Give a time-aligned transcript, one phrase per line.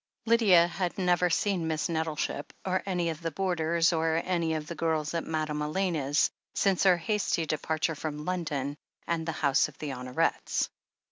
[0.25, 4.73] Lydia had never seen Miss Nettleship, or any of the boarders, or any of the
[4.73, 9.91] girls at Madame^ Elena's, since her hasty departure from London and the house of the
[9.91, 10.69] Honorets.